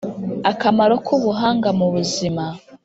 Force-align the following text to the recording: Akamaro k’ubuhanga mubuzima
Akamaro 0.51 0.95
k’ubuhanga 1.05 1.69
mubuzima 1.79 2.43